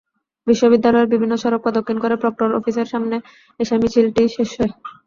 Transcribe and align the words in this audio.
বিশ্ববিদ্যালয়ের 0.47 1.11
বিভিন্ন 1.13 1.33
সড়ক 1.37 1.61
প্রদক্ষিণ 1.63 1.97
করে 2.03 2.15
প্রক্টর 2.21 2.49
অফিসের 2.59 2.87
সামনে 2.87 3.15
এসে 3.59 3.75
মিছিলটি 3.81 4.23
শেষ 4.35 4.49
হয়। 4.57 4.71